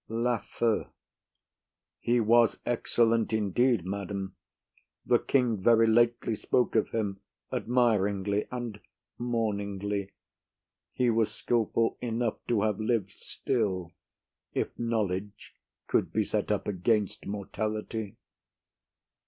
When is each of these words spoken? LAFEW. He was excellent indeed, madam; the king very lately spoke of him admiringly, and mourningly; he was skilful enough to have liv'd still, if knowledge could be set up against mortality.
LAFEW. 0.09 0.87
He 1.99 2.19
was 2.19 2.57
excellent 2.65 3.33
indeed, 3.33 3.85
madam; 3.85 4.35
the 5.05 5.19
king 5.19 5.57
very 5.61 5.85
lately 5.85 6.33
spoke 6.33 6.75
of 6.75 6.89
him 6.89 7.19
admiringly, 7.53 8.47
and 8.49 8.79
mourningly; 9.19 10.09
he 10.91 11.11
was 11.11 11.31
skilful 11.31 11.99
enough 12.01 12.43
to 12.47 12.63
have 12.63 12.79
liv'd 12.79 13.11
still, 13.11 13.91
if 14.55 14.69
knowledge 14.79 15.53
could 15.85 16.11
be 16.11 16.23
set 16.23 16.49
up 16.51 16.67
against 16.67 17.27
mortality. 17.27 18.17